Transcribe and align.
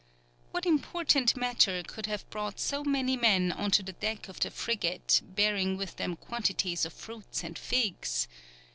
What 0.49 0.65
important 0.65 1.37
matter 1.37 1.83
could 1.83 2.07
have 2.07 2.27
brought 2.31 2.59
so 2.59 2.83
many 2.83 3.15
men 3.15 3.51
on 3.51 3.69
to 3.69 3.83
the 3.83 3.93
deck 3.93 4.29
of 4.29 4.39
the 4.39 4.49
frigate, 4.49 5.21
bearing 5.23 5.77
with 5.77 5.97
them 5.97 6.15
quantities 6.15 6.85
of 6.85 6.93
fruits 6.93 7.43
and 7.43 7.55
figs? 7.55 8.27